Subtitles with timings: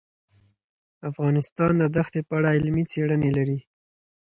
[1.09, 3.59] افغانستان د دښتې په اړه علمي څېړنې لري.